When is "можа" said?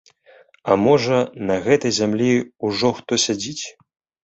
0.85-1.19